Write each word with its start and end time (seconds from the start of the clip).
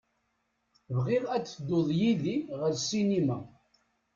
Bɣiɣ 0.95 1.25
ad 1.35 1.43
tedduḍ 1.45 1.87
yid-i 1.99 2.37
ɣer 2.59 2.73
sinima. 2.77 3.37